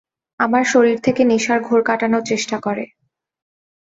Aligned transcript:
আমার 0.39 0.63
শরীর 0.65 0.97
থেকে 1.01 1.21
নেশার 1.25 1.59
ঘোর 1.61 1.81
কাটানোর 1.83 2.23
চেষ্টা 2.25 2.57
করে। 2.59 2.83